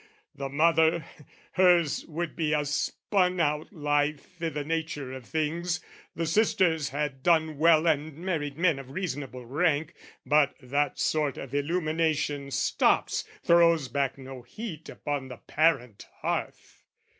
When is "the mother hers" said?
0.33-2.07